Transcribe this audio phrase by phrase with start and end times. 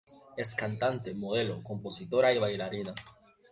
[0.35, 2.95] Es cantante, modelo, compositora y bailarina.